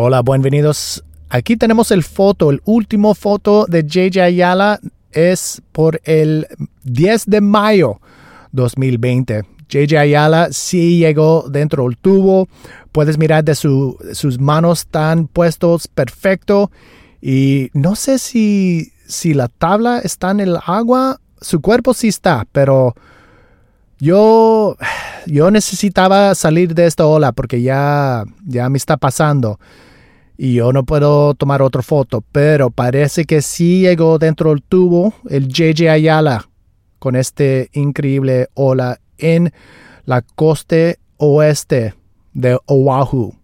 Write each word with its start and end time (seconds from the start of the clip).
Hola, 0.00 0.22
bienvenidos. 0.22 1.02
Aquí 1.28 1.56
tenemos 1.56 1.90
el 1.90 2.04
foto, 2.04 2.50
el 2.50 2.62
último 2.64 3.16
foto 3.16 3.66
de 3.66 3.82
JJ 3.82 4.20
Ayala 4.20 4.78
es 5.10 5.60
por 5.72 6.00
el 6.04 6.46
10 6.84 7.26
de 7.26 7.40
mayo 7.40 8.00
2020. 8.52 9.42
JJ 9.68 9.98
Ayala 9.98 10.52
sí 10.52 11.00
llegó 11.00 11.48
dentro 11.50 11.82
del 11.82 11.98
tubo. 11.98 12.46
Puedes 12.92 13.18
mirar 13.18 13.42
de 13.42 13.56
sus 13.56 14.38
manos 14.38 14.82
están 14.82 15.26
puestos 15.26 15.88
perfecto. 15.88 16.70
Y 17.20 17.70
no 17.72 17.96
sé 17.96 18.20
si, 18.20 18.92
si 19.04 19.34
la 19.34 19.48
tabla 19.48 19.98
está 19.98 20.30
en 20.30 20.38
el 20.38 20.58
agua. 20.64 21.20
Su 21.40 21.60
cuerpo 21.60 21.92
sí 21.92 22.06
está, 22.06 22.46
pero 22.52 22.94
yo, 23.98 24.76
yo 25.28 25.50
necesitaba 25.50 26.34
salir 26.34 26.74
de 26.74 26.86
esta 26.86 27.06
ola 27.06 27.32
porque 27.32 27.60
ya, 27.62 28.24
ya 28.46 28.68
me 28.68 28.78
está 28.78 28.96
pasando 28.96 29.58
y 30.36 30.54
yo 30.54 30.72
no 30.72 30.84
puedo 30.84 31.34
tomar 31.34 31.62
otra 31.62 31.82
foto, 31.82 32.24
pero 32.32 32.70
parece 32.70 33.24
que 33.24 33.42
sí 33.42 33.80
llegó 33.82 34.18
dentro 34.18 34.50
del 34.50 34.62
tubo 34.62 35.12
el 35.28 35.48
JJ 35.48 35.90
Ayala 35.90 36.48
con 36.98 37.16
este 37.16 37.68
increíble 37.72 38.48
ola 38.54 39.00
en 39.18 39.52
la 40.04 40.22
costa 40.22 40.94
oeste 41.16 41.94
de 42.32 42.58
Oahu. 42.66 43.37